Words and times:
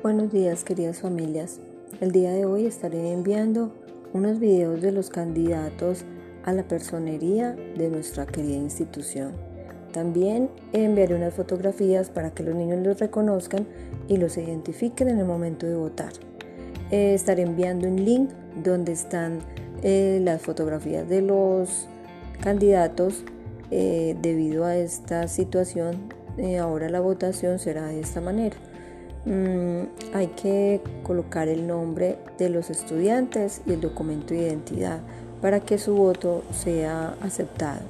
Buenos 0.00 0.30
días 0.30 0.62
queridas 0.62 1.00
familias. 1.00 1.58
El 2.00 2.12
día 2.12 2.30
de 2.30 2.44
hoy 2.44 2.66
estaré 2.66 3.12
enviando 3.12 3.72
unos 4.12 4.38
videos 4.38 4.80
de 4.80 4.92
los 4.92 5.10
candidatos 5.10 6.04
a 6.44 6.52
la 6.52 6.62
personería 6.62 7.56
de 7.76 7.90
nuestra 7.90 8.24
querida 8.24 8.54
institución. 8.54 9.32
También 9.92 10.50
enviaré 10.72 11.16
unas 11.16 11.34
fotografías 11.34 12.10
para 12.10 12.30
que 12.30 12.44
los 12.44 12.54
niños 12.54 12.78
los 12.86 13.00
reconozcan 13.00 13.66
y 14.06 14.18
los 14.18 14.36
identifiquen 14.36 15.08
en 15.08 15.18
el 15.18 15.24
momento 15.24 15.66
de 15.66 15.74
votar. 15.74 16.12
Eh, 16.92 17.14
estaré 17.14 17.42
enviando 17.42 17.88
un 17.88 18.04
link 18.04 18.30
donde 18.62 18.92
están 18.92 19.40
eh, 19.82 20.20
las 20.22 20.40
fotografías 20.42 21.08
de 21.08 21.22
los 21.22 21.88
candidatos 22.40 23.24
eh, 23.72 24.16
debido 24.22 24.64
a 24.64 24.76
esta 24.76 25.26
situación. 25.26 26.14
ahora 26.60 26.88
la 26.88 27.00
votación 27.00 27.58
será 27.58 27.86
de 27.86 27.98
esta 27.98 28.20
manera. 28.20 28.56
Mm, 29.24 29.82
hay 30.14 30.28
que 30.28 30.80
colocar 31.02 31.48
el 31.48 31.66
nombre 31.66 32.18
de 32.38 32.48
los 32.48 32.70
estudiantes 32.70 33.62
y 33.66 33.72
el 33.72 33.80
documento 33.80 34.34
de 34.34 34.42
identidad 34.42 35.00
para 35.40 35.60
que 35.60 35.78
su 35.78 35.94
voto 35.94 36.44
sea 36.50 37.16
aceptado. 37.20 37.82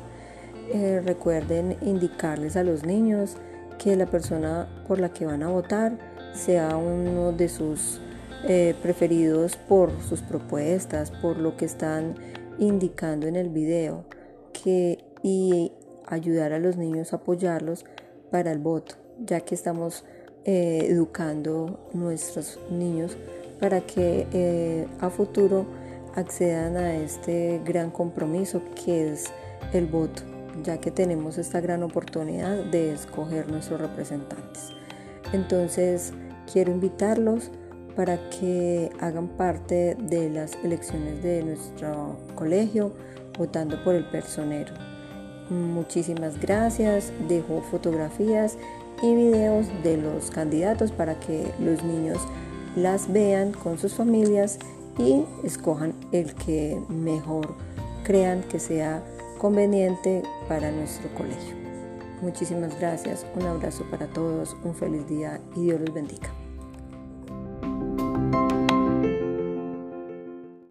Eh, 0.73 1.01
recuerden 1.05 1.77
indicarles 1.83 2.57
a 2.57 2.63
los 2.63 2.85
niños 2.85 3.37
que 3.79 3.97
la 3.97 4.07
persona 4.07 4.69
por 4.87 5.01
la 5.01 5.11
que 5.11 5.25
van 5.25 5.43
a 5.43 5.49
votar 5.49 5.97
sea 6.35 6.77
uno 6.77 7.33
de 7.33 7.49
sus 7.49 8.01
eh, 8.47 8.75
preferidos 8.83 9.57
por 9.57 9.91
sus 10.03 10.21
propuestas, 10.21 11.11
por 11.11 11.39
lo 11.39 11.57
que 11.57 11.65
están 11.65 12.15
indicando 12.59 13.27
en 13.27 13.37
el 13.37 13.49
video, 13.49 14.05
que, 14.53 15.05
y 15.23 15.73
ayudar 16.07 16.53
a 16.53 16.59
los 16.59 16.77
niños 16.77 17.13
a 17.13 17.17
apoyarlos 17.17 17.85
para 18.31 18.53
el 18.53 18.59
voto, 18.59 18.97
ya 19.19 19.41
que 19.41 19.55
estamos 19.55 20.05
eh, 20.51 20.87
educando 20.89 21.79
nuestros 21.93 22.59
niños 22.71 23.19
para 23.61 23.83
que 23.83 24.27
eh, 24.33 24.87
a 24.99 25.11
futuro 25.11 25.67
accedan 26.15 26.79
a 26.79 26.97
este 26.97 27.61
gran 27.67 27.91
compromiso 27.91 28.63
que 28.75 29.13
es 29.13 29.27
el 29.75 29.85
voto, 29.85 30.23
ya 30.65 30.79
que 30.79 30.91
tenemos 30.91 31.37
esta 31.37 31.61
gran 31.61 31.83
oportunidad 31.83 32.65
de 32.65 32.95
escoger 32.95 33.51
nuestros 33.51 33.79
representantes. 33.79 34.71
Entonces, 35.35 36.15
quiero 36.51 36.73
invitarlos 36.73 37.51
para 37.95 38.17
que 38.31 38.89
hagan 39.01 39.29
parte 39.29 39.99
de 40.01 40.31
las 40.31 40.55
elecciones 40.65 41.23
de 41.23 41.43
nuestro 41.43 42.17
colegio 42.37 42.95
votando 43.37 43.85
por 43.85 43.95
el 43.95 44.07
personero. 44.07 44.73
Muchísimas 45.51 46.41
gracias, 46.41 47.13
dejo 47.29 47.61
fotografías 47.71 48.57
y 49.03 49.15
videos 49.15 49.67
de 49.83 49.97
los 49.97 50.31
candidatos 50.31 50.93
para 50.93 51.19
que 51.21 51.53
los 51.59 51.83
niños 51.83 52.19
las 52.77 53.13
vean 53.13 53.53
con 53.53 53.79
sus 53.79 53.95
familias 53.95 54.59
y 54.99 55.25
escojan 55.45 55.95
el 56.13 56.35
que 56.35 56.81
mejor 56.89 57.55
crean 58.05 58.43
que 58.43 58.59
sea 58.59 59.03
conveniente 59.39 60.23
para 60.49 60.71
nuestro 60.71 61.09
colegio. 61.15 61.55
Muchísimas 62.23 62.79
gracias, 62.79 63.25
un 63.37 63.47
abrazo 63.47 63.85
para 63.91 64.07
todos, 64.09 64.57
un 64.65 64.75
feliz 64.75 65.07
día 65.09 65.41
y 65.57 65.65
Dios 65.65 65.81
los 65.81 65.95
bendiga. 65.95 66.38